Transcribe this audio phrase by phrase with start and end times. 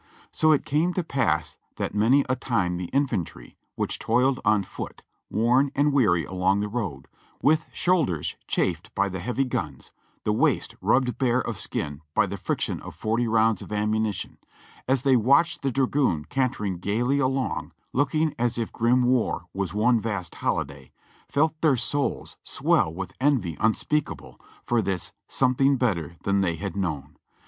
[0.31, 5.03] So it came to pass that many a time the infantry, which toiled on foot,
[5.29, 7.07] worn and weary along the road,
[7.43, 9.91] with shoulders chafed by the heavy guns,
[10.25, 14.39] with waist rubbed bare of skin by the friction of forty rounds of am munition,
[14.87, 20.01] as they watched the dragoon cantering gaily along looking as if grim war was one
[20.01, 20.91] vast holiday,
[21.29, 27.17] felt their souls swell with envy unspeakable for this "something better than they had known."